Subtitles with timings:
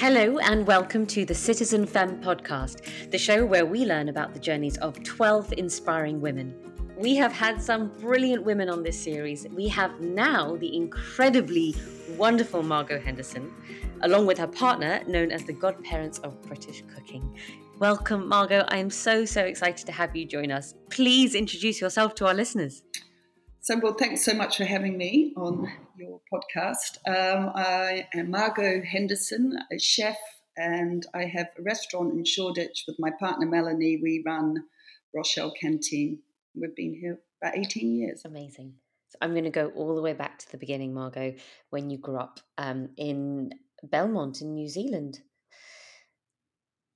[0.00, 4.40] Hello, and welcome to the Citizen Femme podcast, the show where we learn about the
[4.40, 6.54] journeys of 12 inspiring women.
[6.96, 9.46] We have had some brilliant women on this series.
[9.50, 11.74] We have now the incredibly
[12.16, 13.52] wonderful Margot Henderson,
[14.00, 17.36] along with her partner, known as the godparents of British cooking.
[17.78, 18.64] Welcome, Margot.
[18.68, 20.74] I am so, so excited to have you join us.
[20.88, 22.82] Please introduce yourself to our listeners.
[23.60, 26.96] So, well, thanks so much for having me on your podcast.
[27.06, 30.16] Um, I am Margot Henderson, a chef,
[30.56, 34.00] and I have a restaurant in Shoreditch with my partner Melanie.
[34.02, 34.64] We run
[35.14, 36.20] Rochelle Canteen.
[36.54, 38.22] We've been here about 18 years.
[38.24, 38.74] Amazing.
[39.08, 41.34] So I'm going to go all the way back to the beginning, Margot,
[41.68, 43.50] when you grew up um, in
[43.82, 45.20] Belmont in New Zealand.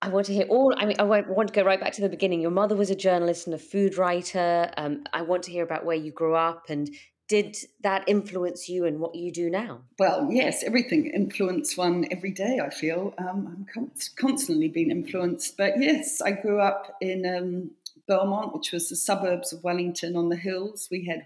[0.00, 0.74] I want to hear all.
[0.77, 2.41] I mean, I want to go right back to the beginning.
[2.41, 4.70] Your mother was a journalist and a food writer.
[4.77, 6.88] Um, I want to hear about where you grew up and
[7.28, 9.83] did that influence you and what you do now?
[9.98, 12.61] Well, yes, everything influenced one every day.
[12.62, 15.56] I feel um, I'm con- constantly being influenced.
[15.56, 17.70] But yes, I grew up in um,
[18.06, 20.89] Belmont, which was the suburbs of Wellington on the hills.
[20.91, 21.25] We had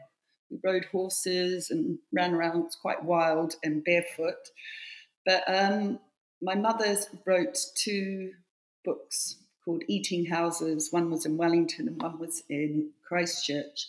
[0.51, 2.71] we rode horses and ran around.
[2.81, 4.51] Quite wild and barefoot.
[5.27, 5.99] But um,
[6.41, 6.97] my mother
[7.27, 8.33] wrote two
[8.85, 10.89] books called Eating Houses.
[10.91, 13.87] One was in Wellington and one was in Christchurch,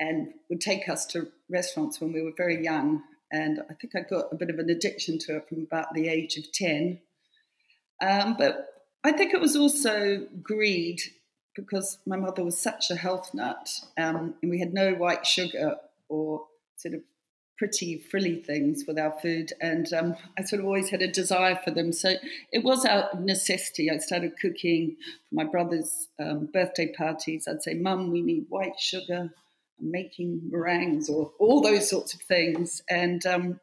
[0.00, 3.02] and would take us to restaurants when we were very young.
[3.30, 6.08] And I think I got a bit of an addiction to it from about the
[6.08, 6.98] age of 10.
[8.02, 11.00] Um, but I think it was also greed
[11.54, 15.76] because my mother was such a health nut um, and we had no white sugar
[16.08, 17.02] or sort of
[17.60, 21.60] pretty frilly things with our food, and um, I sort of always had a desire
[21.62, 21.92] for them.
[21.92, 22.14] So
[22.52, 23.90] it was out of necessity.
[23.90, 24.96] I started cooking
[25.28, 27.46] for my brother's um, birthday parties.
[27.46, 29.34] I'd say, "Mum, we need white sugar."
[29.80, 33.60] Making meringues or all those sorts of things, and um,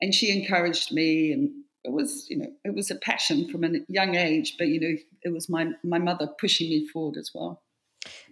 [0.00, 1.50] and she encouraged me, and
[1.84, 4.56] it was you know it was a passion from a young age.
[4.58, 7.62] But you know it was my my mother pushing me forward as well.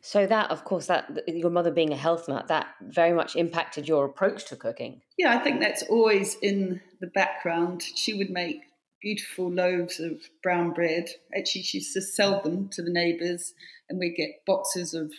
[0.03, 3.86] So that, of course, that your mother being a health nut, that very much impacted
[3.86, 5.03] your approach to cooking.
[5.19, 7.82] Yeah, I think that's always in the background.
[7.82, 8.62] She would make
[9.00, 11.09] beautiful loaves of brown bread.
[11.36, 13.54] Actually, she used to sell them to the neighbours,
[13.88, 15.12] and we'd get boxes of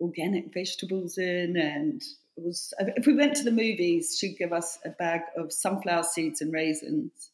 [0.00, 1.56] organic vegetables in.
[1.56, 2.02] And
[2.36, 6.04] it was if we went to the movies, she'd give us a bag of sunflower
[6.04, 7.30] seeds and raisins,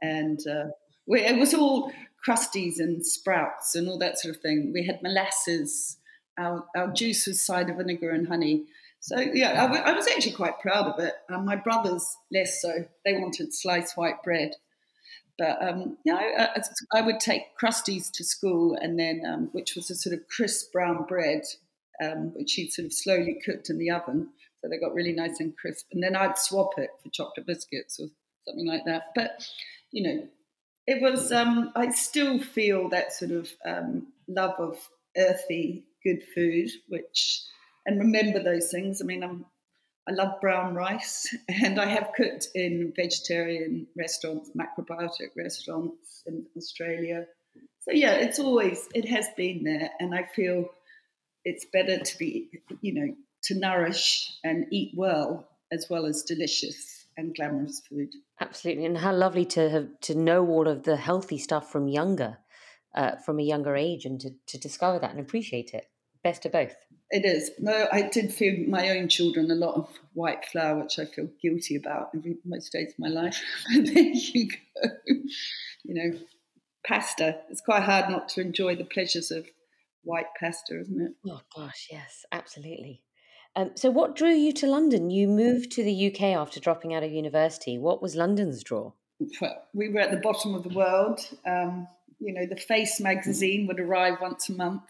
[0.00, 0.66] and uh,
[1.06, 1.92] we, it was all
[2.26, 4.72] crusties and sprouts and all that sort of thing.
[4.74, 5.98] We had molasses.
[6.38, 8.64] Our, our juice was cider vinegar and honey.
[9.00, 11.14] So yeah, I, w- I was actually quite proud of it.
[11.30, 12.86] Um, my brothers less so.
[13.04, 14.52] They wanted sliced white bread.
[15.38, 16.60] But um, yeah, I,
[16.94, 20.72] I, would take crusties to school, and then um, which was a sort of crisp
[20.72, 21.42] brown bread,
[22.02, 24.28] um, which she'd sort of slowly cooked in the oven,
[24.60, 25.86] so they got really nice and crisp.
[25.92, 28.08] And then I'd swap it for chocolate biscuits or
[28.46, 29.12] something like that.
[29.14, 29.46] But
[29.90, 30.28] you know,
[30.86, 31.32] it was.
[31.32, 34.78] Um, I still feel that sort of um, love of
[35.16, 37.42] earthy, good food, which
[37.86, 39.00] and remember those things.
[39.00, 39.46] I mean, I'm,
[40.08, 47.26] I love brown rice, and I have cooked in vegetarian restaurants, macrobiotic restaurants in Australia.
[47.80, 50.68] So yeah, it's always it has been there, and I feel
[51.46, 52.50] it's better to be,
[52.82, 53.14] you know,
[53.44, 58.08] to nourish and eat well as well as delicious and glamorous food.
[58.40, 62.36] Absolutely, and how lovely to have to know all of the healthy stuff from younger,
[62.94, 65.86] uh, from a younger age, and to, to discover that and appreciate it.
[66.24, 66.74] Best of both.
[67.10, 67.52] It is.
[67.60, 71.28] No, I did feed my own children a lot of white flour, which I feel
[71.40, 73.40] guilty about every most days of my life.
[73.74, 74.88] but there you go.
[75.84, 76.18] You know,
[76.84, 77.38] pasta.
[77.48, 79.46] It's quite hard not to enjoy the pleasures of
[80.06, 81.12] white pasta, isn't it?
[81.28, 83.02] Oh gosh, yes, absolutely.
[83.56, 85.10] Um, so, what drew you to London?
[85.10, 87.78] You moved to the UK after dropping out of university.
[87.78, 88.92] What was London's draw?
[89.40, 91.20] Well, we were at the bottom of the world.
[91.46, 94.82] Um, you know, the Face magazine would arrive once a month,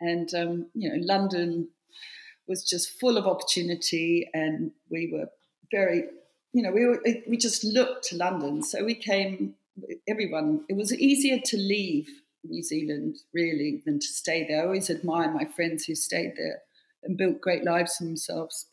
[0.00, 1.68] and um, you know, London
[2.46, 5.26] was just full of opportunity, and we were
[5.72, 6.04] very,
[6.52, 8.62] you know, we were we just looked to London.
[8.62, 9.54] So we came.
[10.08, 10.64] Everyone.
[10.68, 12.08] It was easier to leave
[12.48, 14.62] New Zealand really than to stay there.
[14.62, 16.62] I always admire my friends who stayed there
[17.02, 18.66] and built great lives for themselves.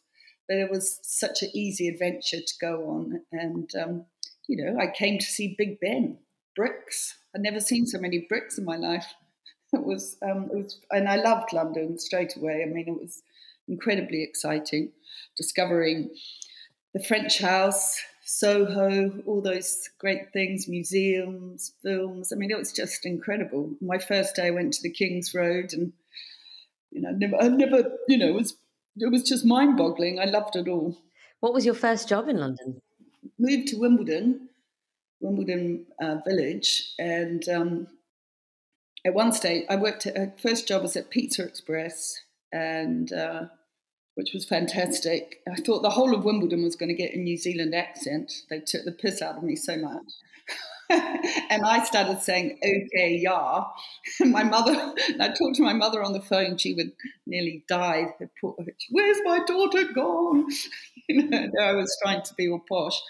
[0.47, 3.21] But it was such an easy adventure to go on.
[3.31, 4.05] And, um,
[4.47, 6.17] you know, I came to see Big Ben,
[6.55, 7.15] bricks.
[7.35, 9.05] I'd never seen so many bricks in my life.
[9.75, 12.61] It was, um, it was, and I loved London straight away.
[12.61, 13.23] I mean, it was
[13.67, 14.91] incredibly exciting
[15.35, 16.11] discovering
[16.93, 22.31] the French house, Soho, all those great things, museums, films.
[22.31, 23.71] I mean, it was just incredible.
[23.81, 25.93] My first day, I went to the King's Road and
[26.91, 28.55] you know, never, I never, you know, it was
[28.97, 30.19] it was just mind boggling.
[30.19, 30.97] I loved it all.
[31.39, 32.81] What was your first job in London?
[33.39, 34.49] Moved to Wimbledon
[35.19, 37.87] Wimbledon uh, Village, and um,
[39.05, 42.21] at one stage, I worked at, her first job was at Pizza Express,
[42.51, 43.45] and uh,
[44.15, 45.39] which was fantastic.
[45.49, 48.31] I thought the whole of Wimbledon was going to get a New Zealand accent.
[48.49, 50.13] They took the piss out of me so much.
[51.49, 53.63] and I started saying, okay, yeah.
[54.25, 56.91] my mother, I talked to my mother on the phone, she would
[57.25, 58.09] nearly died.
[58.41, 60.45] Where's my daughter gone?
[61.09, 63.01] you know, I was trying to be all posh.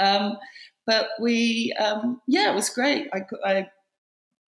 [0.00, 0.36] Um,
[0.86, 3.08] but we, um, yeah, it was great.
[3.14, 3.70] I, I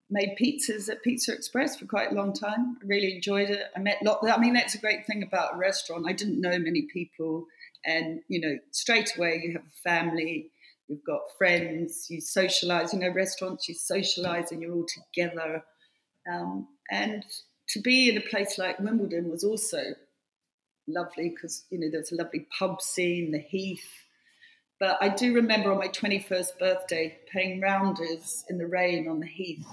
[0.09, 2.77] made pizzas at Pizza Express for quite a long time.
[2.81, 3.63] I really enjoyed it.
[3.75, 4.19] I met lot.
[4.23, 6.05] I mean, that's a great thing about a restaurant.
[6.07, 7.47] I didn't know many people,
[7.85, 10.51] and you know, straight away you have a family.
[10.87, 12.07] You've got friends.
[12.09, 12.93] You socialize.
[12.93, 13.67] You know, restaurants.
[13.67, 15.63] You socialize, and you're all together.
[16.31, 17.25] Um, and
[17.69, 19.95] to be in a place like Wimbledon was also
[20.87, 23.89] lovely because you know there's a lovely pub scene, the Heath.
[24.77, 29.27] But I do remember on my 21st birthday paying rounders in the rain on the
[29.27, 29.65] Heath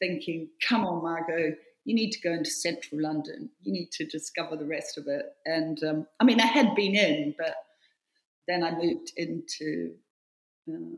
[0.00, 1.54] thinking, come on, Margot,
[1.84, 3.50] you need to go into central London.
[3.62, 5.26] You need to discover the rest of it.
[5.44, 7.54] And um, I mean, I had been in, but
[8.48, 9.94] then I moved into
[10.68, 10.96] uh,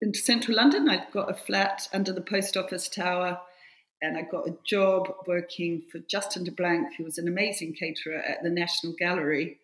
[0.00, 0.88] into central London.
[0.88, 3.38] I got a flat under the post office tower,
[4.00, 8.18] and I got a job working for Justin de Blank, who was an amazing caterer
[8.18, 9.58] at the National Gallery.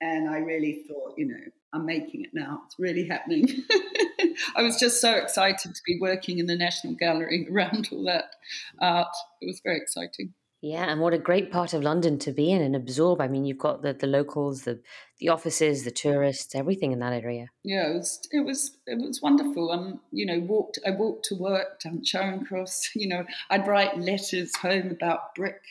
[0.00, 2.62] And I really thought, you know, I'm making it now.
[2.66, 3.46] It's really happening.
[4.56, 8.34] I was just so excited to be working in the National Gallery around all that
[8.80, 9.14] art.
[9.40, 10.34] It was very exciting.
[10.64, 13.20] Yeah, and what a great part of London to be in and absorb.
[13.20, 14.80] I mean, you've got the, the locals, the
[15.18, 17.48] the offices, the tourists, everything in that area.
[17.64, 19.72] Yeah, it was it was it was wonderful.
[19.72, 22.90] Um, you know, walked I walked to work down Charing Cross.
[22.94, 25.62] You know, I'd write letters home about brick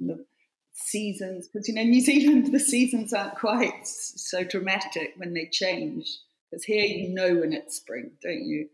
[0.00, 0.24] and the
[0.72, 6.18] seasons because you know New Zealand the seasons aren't quite so dramatic when they change.
[6.54, 8.68] Because here you know when it's spring, don't you?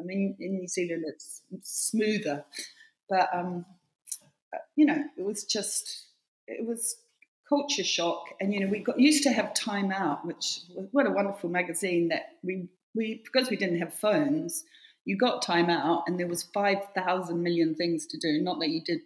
[0.00, 2.44] I mean, in New Zealand it's smoother,
[3.08, 3.64] but um,
[4.74, 6.06] you know, it was just
[6.48, 6.96] it was
[7.48, 8.24] culture shock.
[8.40, 11.50] And you know, we got used to have Time Out, which was what a wonderful
[11.50, 14.64] magazine that we we because we didn't have phones,
[15.04, 18.40] you got Time Out, and there was five thousand million things to do.
[18.42, 19.02] Not that you did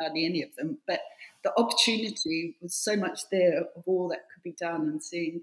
[0.00, 1.02] hardly any of them, but
[1.44, 5.42] the opportunity was so much there of all that could be done and seen.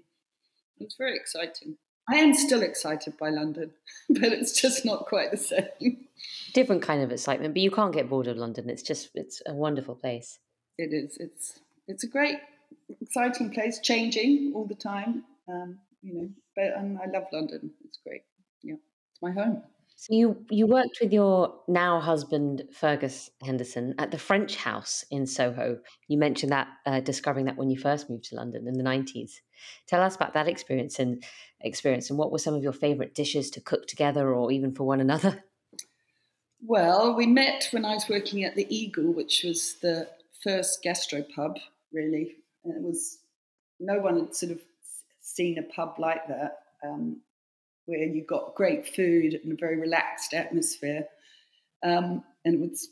[0.78, 1.78] It was very exciting.
[2.08, 3.72] I am still excited by London,
[4.08, 6.06] but it's just not quite the same.
[6.54, 8.70] Different kind of excitement, but you can't get bored of London.
[8.70, 10.38] It's just it's a wonderful place.
[10.78, 11.18] It is.
[11.18, 12.38] It's it's a great,
[13.00, 15.24] exciting place, changing all the time.
[15.48, 17.70] Um, you know, but um, I love London.
[17.84, 18.22] It's great.
[18.62, 18.74] Yeah,
[19.12, 19.62] it's my home.
[20.00, 25.26] So you you worked with your now husband Fergus Henderson at the French House in
[25.26, 25.80] Soho.
[26.06, 29.42] You mentioned that uh, discovering that when you first moved to London in the nineties.
[29.88, 31.24] Tell us about that experience and
[31.60, 34.84] experience, and what were some of your favourite dishes to cook together, or even for
[34.84, 35.42] one another.
[36.60, 40.08] Well, we met when I was working at the Eagle, which was the
[40.44, 41.56] first gastropub,
[41.92, 42.36] really.
[42.64, 43.18] And it was
[43.80, 44.60] no one had sort of
[45.20, 46.58] seen a pub like that.
[46.86, 47.20] Um,
[47.88, 51.06] where you got great food and a very relaxed atmosphere.
[51.82, 52.90] Um, and it was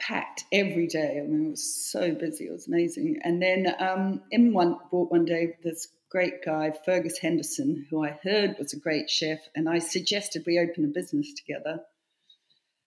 [0.00, 1.20] packed every day.
[1.20, 2.46] I mean, it was so busy.
[2.46, 3.18] It was amazing.
[3.24, 8.20] And then um, in one brought one day this great guy, Fergus Henderson, who I
[8.22, 11.80] heard was a great chef, and I suggested we open a business together.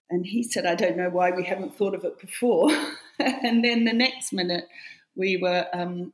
[0.09, 2.69] And he said, I don't know why we haven't thought of it before.
[3.19, 4.63] and then the next minute,
[5.13, 6.13] we were um,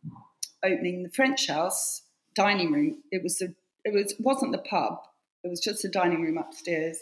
[0.63, 2.01] opening the French House
[2.33, 3.03] dining room.
[3.11, 4.99] It was a it was wasn't the pub.
[5.43, 6.99] It was just a dining room upstairs.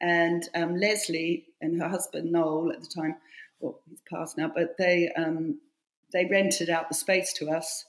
[0.00, 3.16] And um, Leslie and her husband Noel at the time,
[3.60, 5.60] well, he's passed now, but they um,
[6.12, 7.84] they rented out the space to us,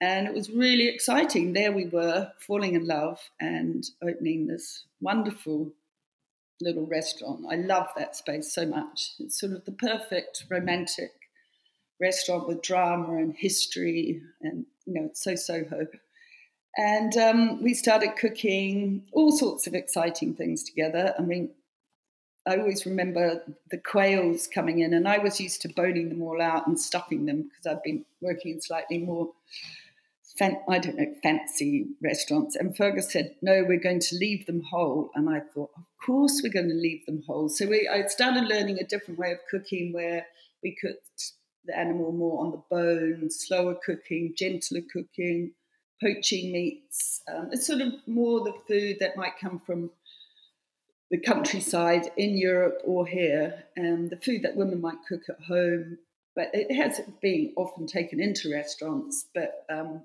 [0.00, 1.52] and it was really exciting.
[1.52, 5.72] There we were, falling in love and opening this wonderful
[6.60, 7.44] little restaurant.
[7.50, 9.12] I love that space so much.
[9.18, 11.12] It's sort of the perfect romantic
[12.00, 15.86] restaurant with drama and history, and you know, it's so Soho.
[16.76, 21.14] And um, we started cooking all sorts of exciting things together.
[21.18, 21.50] I mean,
[22.46, 26.42] I always remember the quails coming in, and I was used to boning them all
[26.42, 29.32] out and stuffing them because I'd been working in slightly more,
[30.36, 32.56] fan- I don't know, fancy restaurants.
[32.56, 36.40] And Fergus said, "No, we're going to leave them whole." And I thought, "Of course,
[36.42, 39.38] we're going to leave them whole." So we, I started learning a different way of
[39.50, 40.26] cooking, where
[40.62, 41.32] we cooked
[41.64, 45.52] the animal more on the bone, slower cooking, gentler cooking
[46.00, 47.22] poaching meats.
[47.32, 49.90] Um, it's sort of more the food that might come from
[51.10, 55.98] the countryside in Europe or here, and the food that women might cook at home.
[56.34, 60.02] But it has been often taken into restaurants, but um,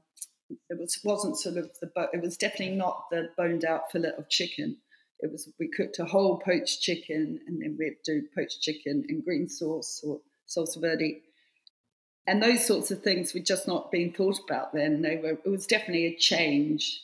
[0.69, 4.29] it was, wasn't sort of the, it was definitely not the boned out fillet of
[4.29, 4.77] chicken.
[5.19, 9.21] it was we cooked a whole poached chicken, and then we'd do poached chicken in
[9.21, 11.21] green sauce or salsa verde.
[12.29, 15.01] And those sorts of things were just not being thought about then.
[15.01, 15.39] They were.
[15.43, 17.01] It was definitely a change,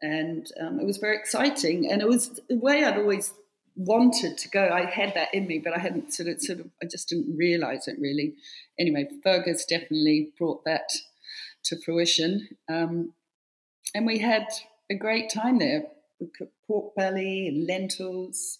[0.00, 1.90] and um, it was very exciting.
[1.90, 3.34] And it was the way I'd always
[3.74, 4.68] wanted to go.
[4.68, 7.36] I had that in me, but I hadn't sort of, sort of I just didn't
[7.36, 8.34] realize it really.
[8.78, 10.88] Anyway, Fergus definitely brought that
[11.64, 12.48] to fruition.
[12.68, 13.14] Um,
[13.92, 14.46] and we had
[14.88, 15.82] a great time there.
[16.20, 18.58] We cooked pork belly and lentils.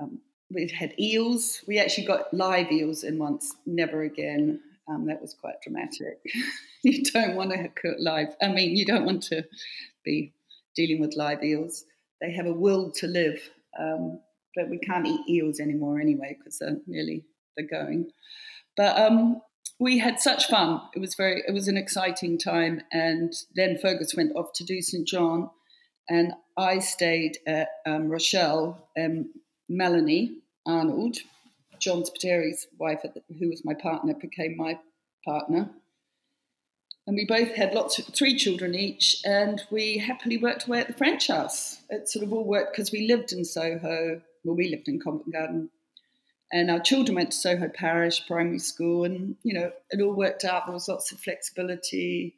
[0.00, 1.62] Um, we had eels.
[1.66, 4.60] We actually got live eels in once, never again.
[4.88, 6.20] Um, that was quite dramatic.
[6.82, 8.34] you don't want to cook live.
[8.42, 9.44] I mean, you don't want to
[10.04, 10.32] be
[10.74, 11.84] dealing with live eels.
[12.20, 13.40] They have a will to live,
[13.78, 14.20] um,
[14.56, 17.24] but we can't eat eels anymore anyway because they're nearly
[17.56, 18.10] they're going.
[18.76, 19.40] But um,
[19.78, 20.80] we had such fun.
[20.94, 22.82] It was very it was an exciting time.
[22.92, 25.50] And then Fergus went off to do St John,
[26.08, 28.88] and I stayed at um, Rochelle.
[28.96, 29.26] and
[29.70, 30.36] Melanie
[30.66, 31.16] Arnold,
[31.78, 34.78] John Spiteri's wife, the, who was my partner, became my
[35.24, 35.70] partner
[37.10, 40.86] and we both had lots of three children each, and we happily worked away at
[40.86, 41.80] the French house.
[41.88, 44.20] It sort of all worked because we lived in Soho.
[44.44, 45.70] Well, we lived in Covent Garden,
[46.52, 50.44] and our children went to Soho Parish Primary School, and you know it all worked
[50.44, 50.66] out.
[50.66, 52.36] There was lots of flexibility.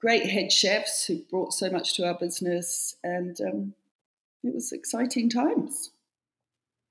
[0.00, 3.74] Great head chefs who brought so much to our business, and um,
[4.42, 5.90] it was exciting times.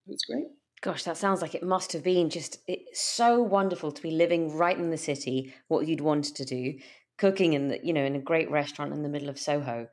[0.07, 0.47] It was great.
[0.81, 2.57] Gosh, that sounds like it must have been just
[2.93, 6.79] so wonderful to be living right in the city, what you'd wanted to do,
[7.19, 9.87] cooking in the, you know in a great restaurant in the middle of Soho.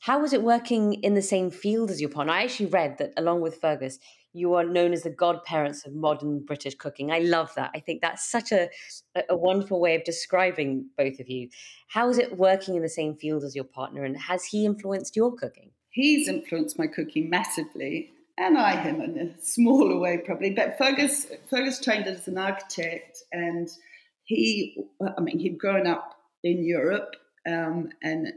[0.00, 2.34] How was it working in the same field as your partner?
[2.34, 3.98] I actually read that along with Fergus,
[4.34, 7.10] you are known as the godparents of modern British cooking.
[7.10, 7.70] I love that.
[7.74, 8.68] I think that's such a
[9.30, 11.48] a wonderful way of describing both of you.
[11.88, 15.16] How is it working in the same field as your partner, and has he influenced
[15.16, 15.70] your cooking?
[15.96, 20.50] He's influenced my cooking massively and I him in a smaller way probably.
[20.50, 23.66] But Fergus Fergus trained as an architect, and
[24.24, 27.16] he, I mean, he'd grown up in Europe
[27.48, 28.30] um, and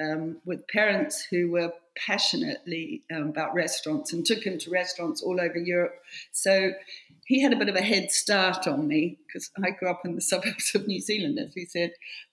[0.00, 5.40] um, with parents who were passionately um, about restaurants and took him to restaurants all
[5.40, 5.96] over Europe.
[6.30, 6.70] So
[7.26, 10.14] he had a bit of a head start on me because I grew up in
[10.14, 11.90] the suburbs of New Zealand, as we said.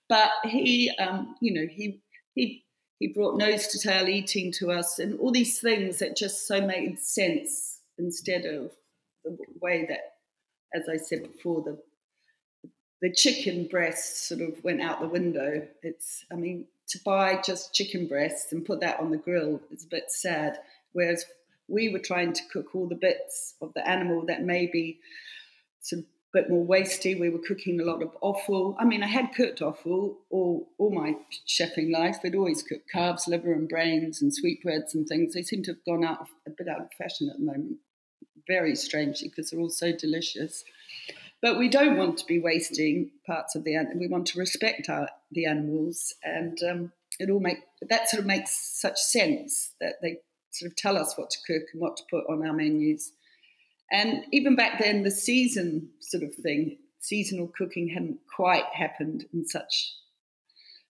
[0.08, 2.00] But he, um, you know, he
[2.36, 2.64] he
[3.00, 6.62] he brought nose to tail eating to us and all these things that just so
[6.62, 8.72] made sense instead of
[9.24, 10.16] the way that,
[10.74, 11.78] as I said before, the
[13.02, 15.68] the chicken breast sort of went out the window.
[15.84, 19.84] It's, I mean, to buy just chicken breasts and put that on the grill is
[19.84, 20.58] a bit sad.
[20.94, 21.26] Whereas
[21.68, 25.00] we were trying to cook all the bits of the animal that maybe
[25.94, 26.04] of
[26.34, 27.20] bit more wasty.
[27.20, 28.76] We were cooking a lot of offal.
[28.80, 31.16] I mean, I had cooked offal all, all my
[31.48, 32.18] chefing life.
[32.24, 35.34] I'd always cooked calves, liver, and brains, and sweetbreads and things.
[35.34, 37.78] They seem to have gone out a bit out of fashion at the moment,
[38.48, 40.64] very strangely, because they're all so delicious.
[41.42, 44.00] But we don't want to be wasting parts of the animal.
[44.00, 48.28] We want to respect our, the animals, and um, it all make that sort of
[48.28, 50.18] makes such sense that they
[50.52, 53.12] sort of tell us what to cook and what to put on our menus.
[53.92, 59.46] And even back then, the season sort of thing, seasonal cooking hadn't quite happened in
[59.46, 59.94] such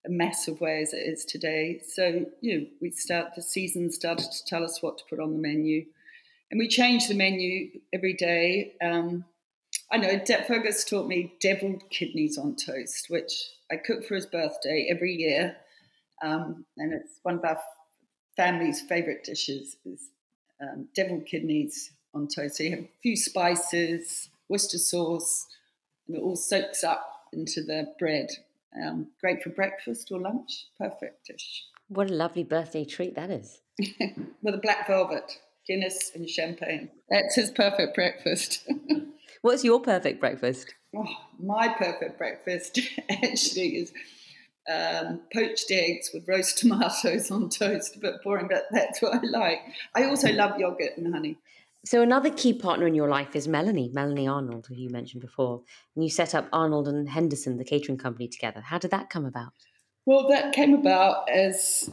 [0.06, 1.80] a massive way as it is today.
[1.86, 5.32] So, you know, we start the season started to tell us what to put on
[5.32, 5.84] the menu.
[6.50, 8.74] And we changed the menu every day.
[8.82, 9.24] Um,
[9.90, 13.32] I know Fergus taught me deviled kidneys on toast, which
[13.70, 15.56] I cook for his birthday every year.
[16.22, 17.58] Um, and it's one of our
[18.36, 20.08] family's favourite dishes is
[20.62, 22.56] um, deviled kidneys on toast.
[22.56, 25.46] So you have a few spices, Worcester sauce,
[26.08, 28.28] and it all soaks up into the bread.
[28.82, 30.66] Um, great for breakfast or lunch.
[30.78, 31.64] Perfect dish.
[31.88, 33.60] What a lovely birthday treat that is.
[34.42, 36.90] With a black velvet, Guinness and champagne.
[37.10, 38.68] That's his perfect breakfast.
[39.42, 40.74] What's your perfect breakfast?
[40.96, 41.04] Oh,
[41.38, 42.78] my perfect breakfast
[43.10, 43.92] actually is
[44.72, 49.20] um, poached eggs with roast tomatoes on toast, a bit boring, but that's what I
[49.22, 49.58] like.
[49.94, 51.36] I also love yogurt and honey.
[51.84, 55.62] So another key partner in your life is Melanie, Melanie Arnold, who you mentioned before,
[55.94, 58.60] and you set up Arnold and Henderson, the catering company, together.
[58.60, 59.52] How did that come about?
[60.04, 61.88] Well, that came about as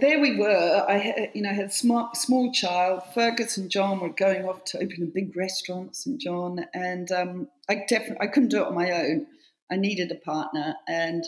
[0.00, 0.84] there we were.
[0.88, 3.02] I had, you know had a small, small child.
[3.14, 7.48] Fergus and John were going off to open a big restaurant, St John, and um,
[7.68, 9.26] I definitely I couldn't do it on my own.
[9.70, 11.24] I needed a partner, and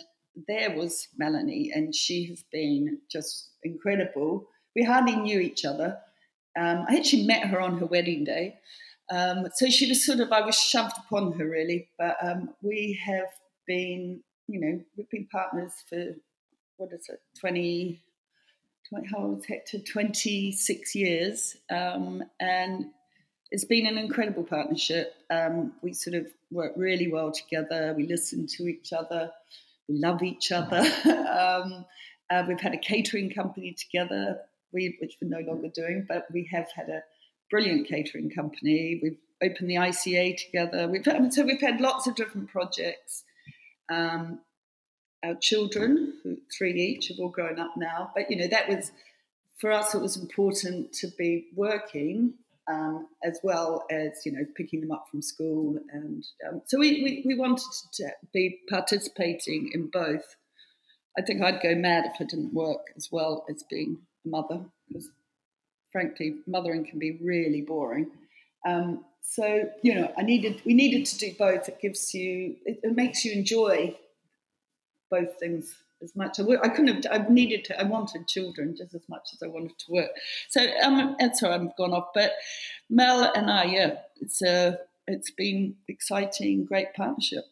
[0.46, 4.46] there was Melanie, and she has been just incredible.
[4.74, 5.98] We hardly knew each other
[6.56, 8.56] um, I actually met her on her wedding day.
[9.10, 12.98] Um, so she was sort of, I was shoved upon her really, but um, we
[13.04, 13.28] have
[13.66, 16.14] been, you know, we've been partners for,
[16.76, 18.02] what is it, 20,
[19.10, 19.78] how old was Hector?
[19.78, 21.56] 26 years.
[21.70, 22.86] Um, and
[23.50, 25.14] it's been an incredible partnership.
[25.30, 27.94] Um, we sort of work really well together.
[27.96, 29.30] We listen to each other.
[29.88, 30.78] We love each other.
[31.04, 31.84] um,
[32.28, 34.40] uh, we've had a catering company together,
[34.72, 37.02] we, which we're no longer doing, but we have had a
[37.50, 39.00] brilliant catering company.
[39.02, 40.88] We've opened the ICA together.
[40.88, 43.24] We've so we've had lots of different projects.
[43.88, 44.40] Um,
[45.24, 48.10] our children, three each, have all grown up now.
[48.14, 48.92] But you know, that was
[49.58, 49.94] for us.
[49.94, 52.34] It was important to be working
[52.68, 57.02] um, as well as you know picking them up from school, and um, so we,
[57.02, 60.36] we, we wanted to be participating in both.
[61.18, 65.10] I think I'd go mad if I didn't work as well as being mother, because
[65.92, 68.10] frankly, mothering can be really boring.
[68.66, 71.68] Um, so you know, I needed we needed to do both.
[71.68, 73.96] It gives you it, it makes you enjoy
[75.10, 76.38] both things as much.
[76.38, 77.20] I, I couldn't have.
[77.20, 77.80] I needed to.
[77.80, 80.10] I wanted children just as much as I wanted to work.
[80.50, 82.08] So um, and so I've gone off.
[82.14, 82.32] But
[82.90, 84.78] Mel and I, yeah, it's a.
[85.08, 87.44] It's been exciting, great partnership.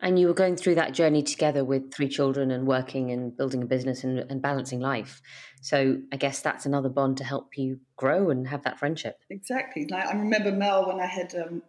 [0.00, 3.62] And you were going through that journey together with three children and working and building
[3.62, 5.20] a business and, and balancing life.
[5.60, 9.16] So I guess that's another bond to help you grow and have that friendship.
[9.28, 9.86] Exactly.
[9.90, 11.62] Like I remember Mel when I had um,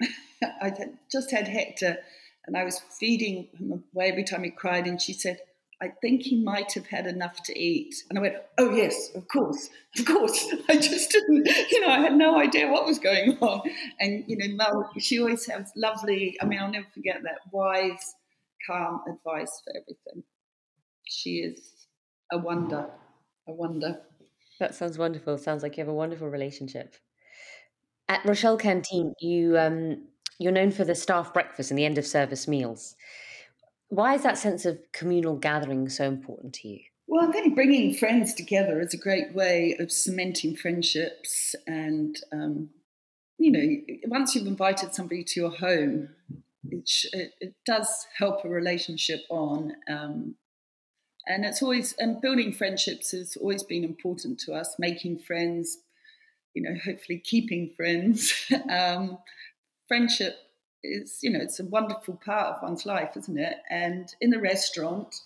[0.42, 1.98] I had just had Hector
[2.46, 5.38] and I was feeding him away every time he cried, and she said,
[5.82, 7.94] I think he might have had enough to eat.
[8.08, 10.46] And I went, Oh, yes, of course, of course.
[10.68, 13.62] I just didn't, you know, I had no idea what was going on.
[13.98, 18.14] And, you know, Mel, she always has lovely, I mean, I'll never forget that wise,
[18.66, 20.22] calm advice for everything.
[21.08, 21.60] She is
[22.30, 22.86] a wonder,
[23.48, 24.00] a wonder.
[24.58, 25.38] That sounds wonderful.
[25.38, 26.94] Sounds like you have a wonderful relationship.
[28.08, 30.08] At Rochelle Canteen, you um,
[30.38, 32.96] you're known for the staff breakfast and the end of service meals.
[33.90, 36.80] Why is that sense of communal gathering so important to you?
[37.08, 41.56] Well, I think bringing friends together is a great way of cementing friendships.
[41.66, 42.70] And, um,
[43.36, 46.10] you know, once you've invited somebody to your home,
[46.70, 49.74] it, it, it does help a relationship on.
[49.88, 50.36] Um,
[51.26, 55.78] and it's always, and building friendships has always been important to us, making friends,
[56.54, 58.32] you know, hopefully keeping friends.
[58.70, 59.18] um,
[59.88, 60.36] friendship
[60.82, 63.56] is, you know, it's a wonderful part of one's life, isn't it?
[63.68, 65.20] And in the restaurant,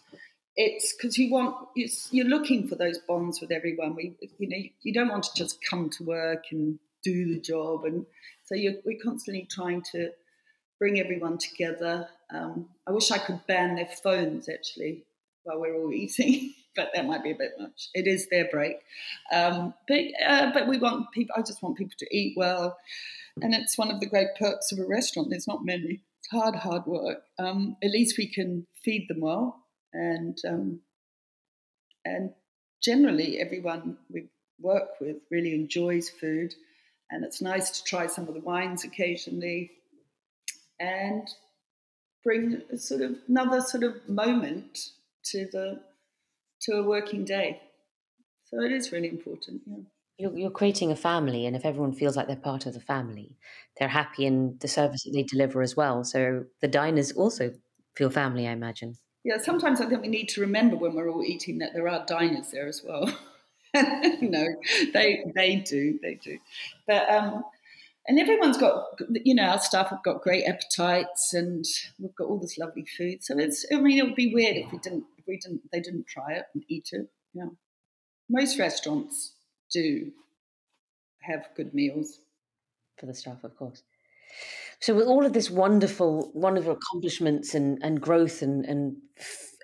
[0.57, 3.95] it's because you want you're looking for those bonds with everyone.
[3.97, 7.85] We, you know, you don't want to just come to work and do the job,
[7.85, 8.07] and
[8.45, 10.11] so we're constantly trying to
[10.79, 12.09] bring everyone together.
[12.31, 15.05] Um, I wish I could ban their phones actually
[15.45, 17.89] while we're all eating, but that might be a bit much.
[17.95, 18.77] It is their break,
[19.33, 21.35] um, but uh, but we want people.
[21.37, 22.77] I just want people to eat well.
[23.43, 25.31] And it's one of the great perks of a restaurant.
[25.31, 26.03] There's not many.
[26.21, 27.23] It's hard, hard work.
[27.39, 30.81] Um, at least we can feed them well, and um,
[32.05, 32.31] and
[32.83, 34.29] generally everyone we
[34.61, 36.55] work with really enjoys food,
[37.11, 39.73] and it's nice to try some of the wines occasionally,
[40.79, 41.29] and
[42.23, 44.91] bring sort of another sort of moment
[45.25, 45.81] to the
[46.65, 47.61] to a working day.
[48.45, 49.63] So it is really important.
[49.67, 49.85] Yeah
[50.19, 53.37] you're, you're creating a family, and if everyone feels like they're part of the family,
[53.79, 56.05] they're happy in the service that they deliver as well.
[56.05, 57.53] So the diners also
[57.97, 58.95] feel family, I imagine.
[59.25, 62.05] Yeah, sometimes I think we need to remember when we're all eating that there are
[62.07, 63.07] diners there as well.
[63.75, 64.47] no,
[64.93, 66.39] they they do, they do.
[66.87, 67.45] But um,
[68.07, 68.85] and everyone's got
[69.25, 71.65] you know our staff have got great appetites and
[71.99, 73.25] we've got all this lovely food.
[73.25, 75.81] So it's I mean it would be weird if we didn't if we didn't they
[75.81, 77.09] didn't try it and eat it.
[77.33, 77.49] Yeah,
[78.29, 79.33] most restaurants
[79.73, 80.13] do
[81.21, 82.21] have good meals.
[82.99, 83.83] For the staff, of course.
[84.81, 88.97] So, with all of this wonderful, wonderful accomplishments and, and growth and, and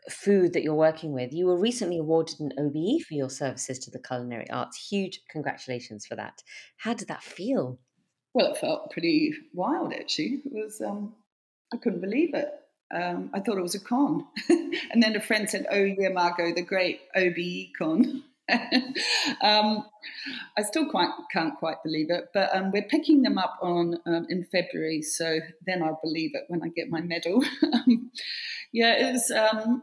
[0.08, 3.90] food that you're working with, you were recently awarded an OBE for your services to
[3.90, 4.88] the culinary arts.
[4.88, 6.42] Huge congratulations for that.
[6.78, 7.78] How did that feel?
[8.34, 10.42] Well, it felt pretty wild, actually.
[10.44, 11.14] It was, um,
[11.72, 12.48] I couldn't believe it.
[12.92, 14.26] Um, I thought it was a con.
[14.48, 18.24] and then a friend said, Oh, yeah, Margot, the great OBE con.
[19.42, 19.84] um,
[20.58, 24.26] I still quite can't quite believe it, but um, we're picking them up on um,
[24.28, 27.44] in February, so then I'll believe it when I get my medal.
[28.72, 29.30] Yeah, it was.
[29.30, 29.82] Um,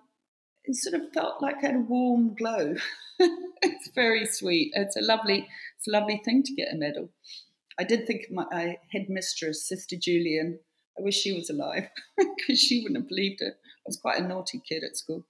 [0.63, 2.75] it sort of felt like I had a warm glow.
[3.19, 4.71] it's very sweet.
[4.75, 7.09] It's a lovely, it's a lovely thing to get a medal.
[7.79, 10.59] I did think of my headmistress, Sister Julian.
[10.97, 13.53] I wish she was alive because she wouldn't have believed it.
[13.53, 15.25] I was quite a naughty kid at school.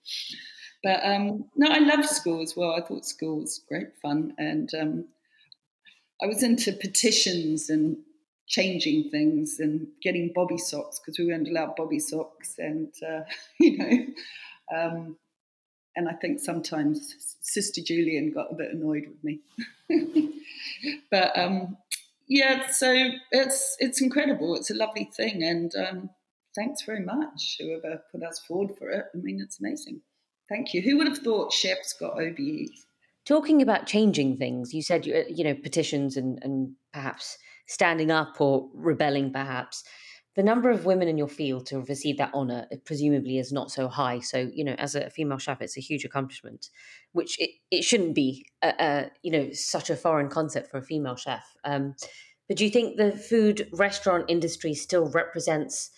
[0.83, 2.75] But um, no, I loved school as well.
[2.75, 5.05] I thought school was great fun, and um,
[6.21, 7.97] I was into petitions and
[8.47, 13.21] changing things and getting bobby socks because we weren't allowed bobby socks, and uh,
[13.59, 15.17] you know, um,
[15.95, 19.39] and I think sometimes Sister Julian got a bit annoyed with me.
[21.11, 21.75] but um,
[22.27, 24.55] yeah, so it's it's incredible.
[24.55, 26.09] It's a lovely thing, and um,
[26.55, 29.05] thanks very much whoever put us forward for it.
[29.13, 30.01] I mean, it's amazing.
[30.49, 30.81] Thank you.
[30.81, 32.69] Who would have thought chefs got OBEs?
[33.25, 37.37] Talking about changing things, you said you know petitions and and perhaps
[37.67, 39.83] standing up or rebelling, perhaps
[40.37, 43.51] the number of women in your field to have received that honor eh, presumably is
[43.51, 44.19] not so high.
[44.19, 46.69] So, you know, as a female chef, it's a huge accomplishment,
[47.11, 50.83] which it, it shouldn't be, a, a, you know, such a foreign concept for a
[50.83, 51.43] female chef.
[51.65, 51.95] Um,
[52.47, 55.89] but do you think the food restaurant industry still represents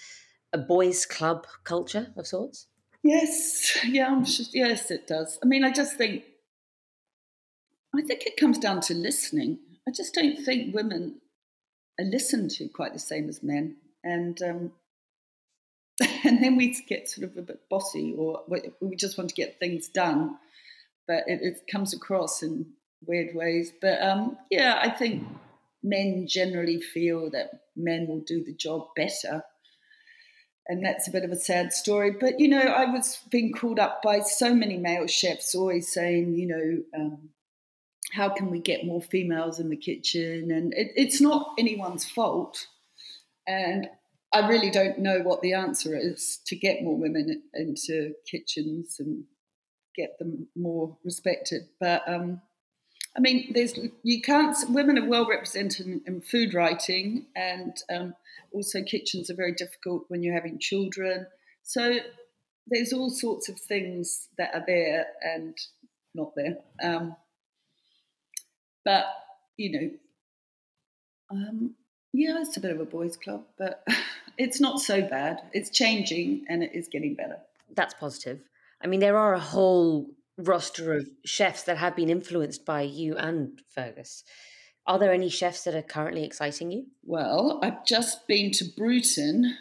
[0.53, 2.67] a boys' club culture of sorts?
[3.03, 5.37] Yes, yeah, just, yes, it does.
[5.43, 6.23] I mean, I just think,
[7.93, 9.59] I think it comes down to listening.
[9.85, 11.19] I just don't think women
[11.99, 14.71] are listened to quite the same as men and um,
[16.23, 18.43] and then we get sort of a bit bossy, or
[18.79, 20.37] we just want to get things done,
[21.07, 22.67] but it, it comes across in
[23.05, 23.71] weird ways.
[23.81, 25.27] But um, yeah, I think
[25.83, 29.43] men generally feel that men will do the job better.
[30.67, 32.11] And that's a bit of a sad story.
[32.11, 36.35] But, you know, I was being called up by so many male chefs always saying,
[36.35, 37.29] you know, um,
[38.11, 40.51] how can we get more females in the kitchen?
[40.51, 42.67] And it, it's not anyone's fault.
[43.49, 43.89] And
[44.31, 49.23] I really don't know what the answer is to get more women into kitchens and
[49.95, 51.63] get them more respected.
[51.79, 52.41] But um,
[53.17, 54.55] I mean, there's you can't.
[54.69, 58.13] Women are well represented in, in food writing, and um,
[58.53, 61.25] also kitchens are very difficult when you're having children.
[61.63, 61.97] So
[62.67, 65.57] there's all sorts of things that are there and
[66.13, 66.57] not there.
[66.83, 67.15] Um,
[68.85, 69.05] but
[69.57, 69.89] you know,
[71.31, 71.75] um,
[72.13, 73.83] yeah, it's a bit of a boys' club, but
[74.37, 75.41] it's not so bad.
[75.53, 77.37] It's changing and it is getting better.
[77.75, 78.39] That's positive.
[78.81, 83.15] I mean, there are a whole roster of chefs that have been influenced by you
[83.17, 84.23] and Fergus.
[84.87, 86.87] Are there any chefs that are currently exciting you?
[87.05, 89.55] Well, I've just been to Bruton.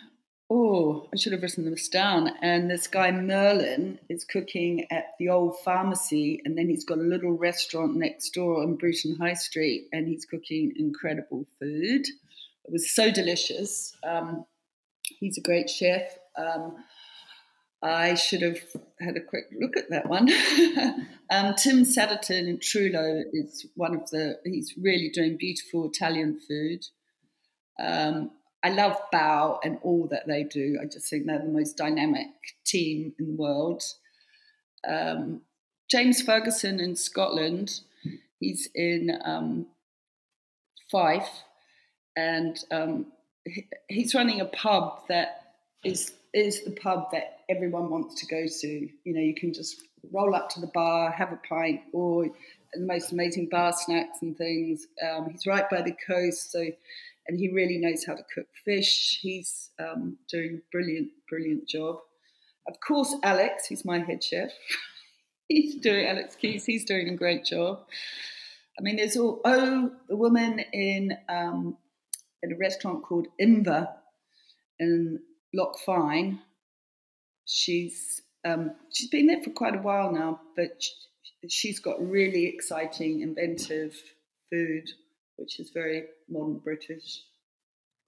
[0.48, 2.30] Oh, I should have written this down.
[2.40, 7.02] And this guy Merlin is cooking at the old pharmacy, and then he's got a
[7.02, 12.06] little restaurant next door on Bruton High Street, and he's cooking incredible food.
[12.68, 13.96] It was so delicious.
[14.04, 14.44] Um,
[15.18, 16.02] he's a great chef.
[16.36, 16.76] Um,
[17.82, 18.58] I should have
[19.00, 20.28] had a quick look at that one.
[21.30, 26.84] um, Tim Siadatan in Trullo is one of the, he's really doing beautiful Italian food.
[27.80, 30.78] Um, I love Bao and all that they do.
[30.78, 32.28] I just think they're the most dynamic
[32.66, 33.82] team in the world.
[34.86, 35.40] Um,
[35.90, 37.80] James Ferguson in Scotland,
[38.40, 39.68] he's in um,
[40.90, 41.44] Fife
[42.18, 43.06] and um,
[43.88, 45.54] he's running a pub that
[45.84, 48.68] is is the pub that everyone wants to go to.
[49.04, 52.26] You know, you can just roll up to the bar, have a pint, or
[52.74, 54.86] the most amazing bar snacks and things.
[55.08, 56.66] Um, he's right by the coast, so
[57.28, 59.20] and he really knows how to cook fish.
[59.22, 62.00] He's um, doing a brilliant, brilliant job.
[62.66, 64.50] Of course, Alex, he's my head chef.
[65.48, 66.66] he's doing Alex Keys.
[66.66, 67.84] He's doing a great job.
[68.78, 71.76] I mean, there's all oh the woman in um,
[72.44, 73.88] at a restaurant called Inver
[74.78, 75.20] in
[75.54, 76.40] Loch Fyne.
[77.44, 80.82] She's um, she's been there for quite a while now, but
[81.48, 83.94] she's got really exciting, inventive
[84.50, 84.88] food,
[85.36, 87.22] which is very modern British.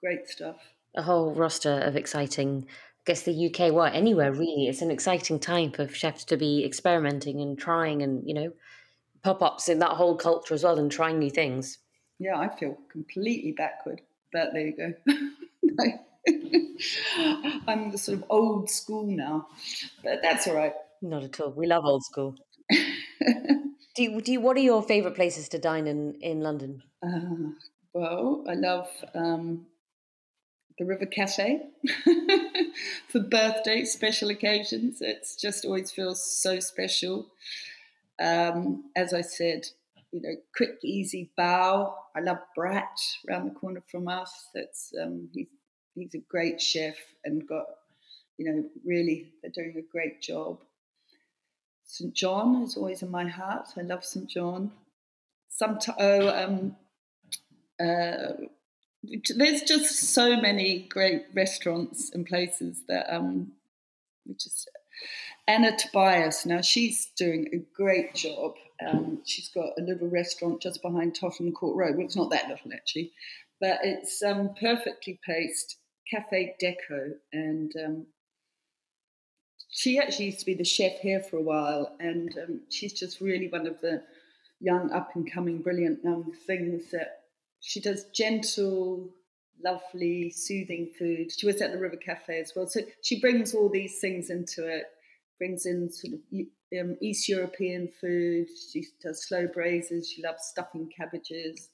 [0.03, 0.57] Great stuff.
[0.97, 2.67] A whole roster of exciting.
[2.69, 6.65] I guess the UK, well, anywhere really, it's an exciting time for chefs to be
[6.65, 8.53] experimenting and trying, and you know,
[9.23, 11.79] pop ups in that whole culture as well, and trying new things.
[12.19, 14.03] Yeah, I feel completely backward.
[14.33, 14.95] But there you go.
[17.67, 19.49] I'm the sort of old school now,
[20.03, 20.73] but that's all right.
[21.03, 21.51] Not at all.
[21.51, 22.37] We love old school.
[22.71, 26.83] do you, do you, what are your favourite places to dine in in London?
[27.03, 27.53] Uh,
[27.93, 29.67] well, I love um,
[30.79, 31.61] the River Cafe
[33.09, 34.99] for birthdays, special occasions.
[35.01, 37.27] It's just always feels so special.
[38.19, 39.67] Um, as I said,
[40.13, 41.93] you know, quick, easy Bao.
[42.17, 44.49] I love Brat around the corner from us.
[44.55, 45.49] That's um, he's
[45.95, 47.67] he's a great chef and got,
[48.39, 50.61] you know, really they're doing a great job.
[51.85, 53.69] St John is always in my heart.
[53.77, 54.73] I love St John.
[55.49, 56.77] Sometimes, oh, um,
[57.81, 58.47] uh,
[59.35, 63.53] there's just so many great restaurants and places that um,
[64.27, 64.69] we just.
[65.51, 66.47] Anna Tobias.
[66.47, 68.55] Now she's doing a great job
[68.87, 71.97] um, she's got a little restaurant just behind Tottenham Court Road.
[71.97, 73.13] Well, it's not that little actually,
[73.61, 75.77] but it's um, perfectly paced
[76.11, 78.07] cafe deco, and um,
[79.69, 83.21] she actually used to be the chef here for a while, and um, she's just
[83.21, 84.03] really one of the
[84.61, 87.21] young, up and coming, brilliant young things that
[87.61, 89.11] she does gentle,
[89.63, 91.31] lovely, soothing food.
[91.31, 92.67] She was at the River Cafe as well.
[92.67, 94.85] So she brings all these things into it,
[95.41, 96.21] brings in sort of
[96.79, 98.47] um, East European food.
[98.73, 100.09] She does slow braises.
[100.09, 101.71] She loves stuffing cabbages.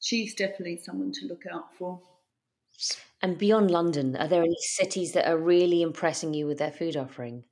[0.00, 2.02] She's definitely someone to look out for.
[3.22, 6.96] And beyond London, are there any cities that are really impressing you with their food
[6.96, 7.44] offering?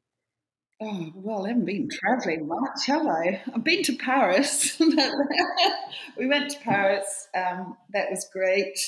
[0.80, 3.40] Oh, well, I haven't been travelling much, have I?
[3.54, 4.78] I've been to Paris.
[6.18, 7.28] we went to Paris.
[7.34, 8.78] Um, that was great.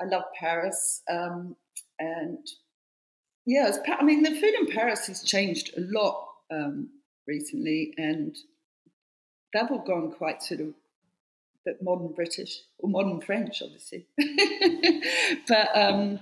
[0.00, 1.02] I love Paris.
[1.10, 1.56] Um,
[1.98, 2.38] and
[3.46, 6.88] yeah, I mean, the food in Paris has changed a lot um,
[7.26, 8.36] recently, and
[9.52, 10.74] they've all gone quite sort of
[11.64, 14.06] bit modern British or modern French, obviously.
[15.48, 16.20] but um,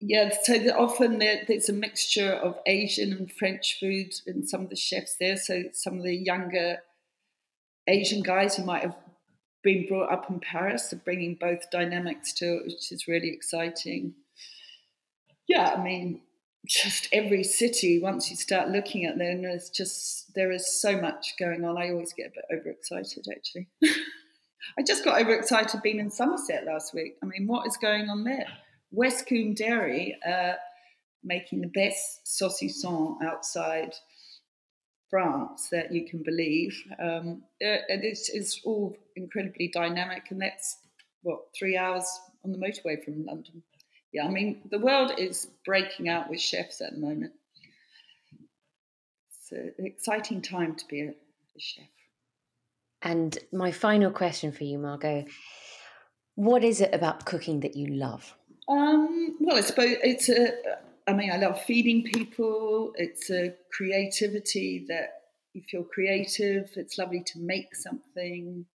[0.00, 4.70] yeah, so often there, there's a mixture of Asian and French food in some of
[4.70, 5.36] the chefs there.
[5.36, 6.78] So some of the younger
[7.86, 8.96] Asian guys who might have
[9.62, 14.14] been brought up in Paris are bringing both dynamics to it, which is really exciting.
[15.48, 16.20] Yeah, I mean,
[16.66, 21.34] just every city, once you start looking at them, there's just, there is so much
[21.38, 21.76] going on.
[21.76, 23.68] I always get a bit overexcited, actually.
[24.78, 27.16] I just got overexcited being in Somerset last week.
[27.22, 28.46] I mean, what is going on there?
[28.94, 30.54] Westcombe Dairy uh,
[31.24, 33.94] making the best saucisson outside
[35.10, 36.80] France that you can believe.
[36.98, 40.78] Um, it's, it's all incredibly dynamic, and that's
[41.22, 42.06] what three hours
[42.44, 43.62] on the motorway from London.
[44.12, 47.32] Yeah, I mean, the world is breaking out with chefs at the moment.
[49.30, 51.84] It's an exciting time to be a, a chef.
[53.00, 55.24] And my final question for you, Margot
[56.34, 58.34] what is it about cooking that you love?
[58.68, 60.52] Um, well, I suppose it's a,
[61.06, 62.92] I mean, I love feeding people.
[62.96, 65.22] It's a creativity that
[65.52, 66.70] you feel creative.
[66.76, 68.66] It's lovely to make something.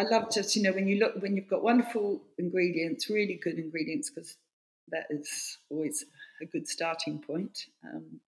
[0.00, 3.58] I love just, you know, when you look, when you've got wonderful ingredients, really good
[3.58, 4.36] ingredients, because
[4.88, 6.06] that is always
[6.40, 7.66] a good starting point.
[7.84, 8.20] Um,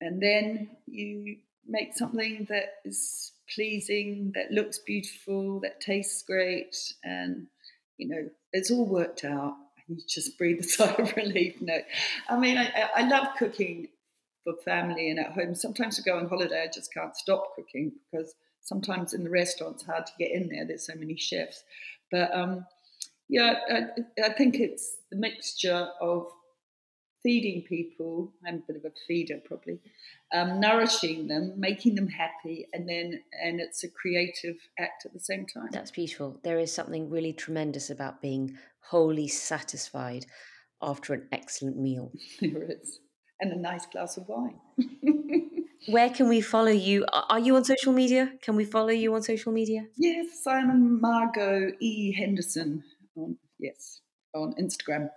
[0.00, 7.48] and then you make something that is pleasing, that looks beautiful, that tastes great, and
[7.96, 9.54] you know, it's all worked out.
[9.88, 11.56] And you just breathe a sigh of relief.
[11.60, 11.78] No,
[12.28, 13.88] I mean, I, I love cooking
[14.44, 15.56] for family and at home.
[15.56, 18.32] Sometimes we go on holiday, I just can't stop cooking because
[18.66, 20.66] sometimes in the restaurants hard to get in there.
[20.66, 21.62] There's so many chefs,
[22.10, 22.66] but um,
[23.28, 26.26] yeah, I, I think it's the mixture of
[27.22, 28.32] feeding people.
[28.46, 29.80] I'm a bit of a feeder, probably.
[30.32, 35.20] Um, nourishing them, making them happy, and then and it's a creative act at the
[35.20, 35.68] same time.
[35.70, 36.40] That's beautiful.
[36.42, 40.26] There is something really tremendous about being wholly satisfied
[40.82, 42.12] after an excellent meal.
[42.40, 43.00] there is,
[43.40, 44.58] and a nice glass of wine.
[45.88, 47.06] Where can we follow you?
[47.12, 48.32] Are you on social media?
[48.42, 49.86] Can we follow you on social media?
[49.96, 52.82] Yes, I'm Margot E Henderson.
[53.16, 54.00] On, yes,
[54.34, 55.10] on Instagram.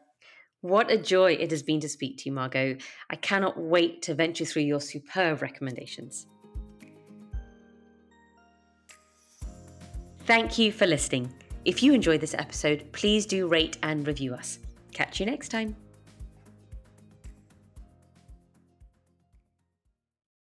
[0.62, 2.78] What a joy it has been to speak to you, Margot.
[3.10, 6.28] I cannot wait to venture through your superb recommendations.
[10.26, 11.34] Thank you for listening.
[11.66, 14.60] If you enjoyed this episode, please do rate and review us.
[14.92, 15.76] Catch you next time.